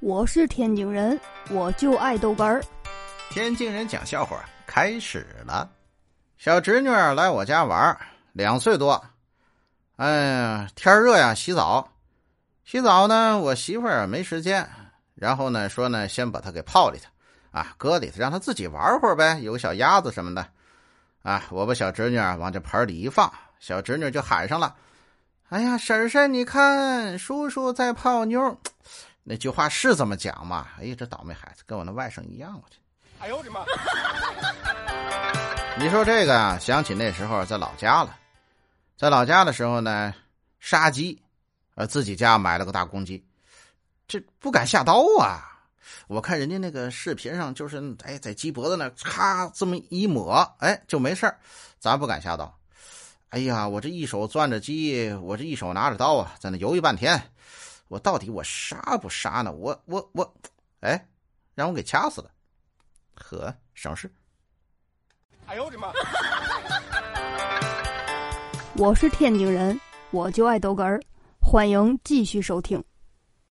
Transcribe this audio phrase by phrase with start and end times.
[0.00, 1.18] 我是天津人，
[1.50, 2.62] 我就爱豆干儿。
[3.30, 5.68] 天津人讲笑话开始了。
[6.36, 7.98] 小侄女来我家玩，
[8.32, 9.04] 两岁多。
[9.96, 11.88] 哎呀，天热呀，洗澡。
[12.64, 14.68] 洗澡呢，我媳妇儿没时间，
[15.16, 17.10] 然后呢说呢，先把她给泡里头，
[17.50, 20.46] 啊，搁里头让她自己玩会儿呗，有个小鸭子什么的。
[21.24, 24.76] 啊，我把小侄女往这盆里一放，小侄女就喊上了
[25.50, 28.56] ：“哎呀，婶婶，你看，叔叔在泡妞。”
[29.30, 30.68] 那句话是这么讲吗？
[30.80, 32.78] 哎呀，这倒霉孩子跟我那外甥一样，我去！
[33.18, 33.62] 哎呦我的妈！
[35.78, 38.16] 你说这个啊，想起那时候在老家了，
[38.96, 40.14] 在老家的时候呢，
[40.60, 41.20] 杀鸡，
[41.74, 43.22] 呃，自己家买了个大公鸡，
[44.06, 45.60] 这不敢下刀啊。
[46.06, 51.30] 我看人家那个视频上，就是哎，在鸡脖子那咔这么一抹，哎，就没事
[51.78, 52.58] 咱不敢下刀。
[53.28, 57.22] 哎呀，我这一手攥着鸡，我这一手拿着刀啊，在那犹豫半天。
[57.88, 59.50] 我到底我杀不杀呢？
[59.50, 60.34] 我我我，
[60.80, 61.08] 哎，
[61.54, 62.30] 让我给掐死了，
[63.14, 64.12] 呵，省事。
[65.46, 65.90] 哎呦我的妈！
[68.76, 69.80] 我是天津人，
[70.10, 71.00] 我就爱逗哏儿，
[71.40, 72.84] 欢迎继续收听。